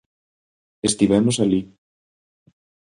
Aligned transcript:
Estivemos 0.89 1.37
alí. 1.43 1.61